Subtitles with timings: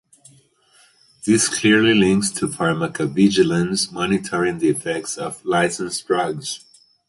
[1.27, 6.65] This clearly links to pharmacovigilance (monitoring the effects of licensed drugs).